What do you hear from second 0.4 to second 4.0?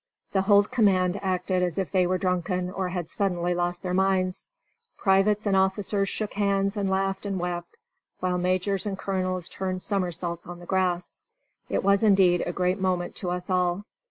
whole command acted as if they were drunken or had suddenly lost their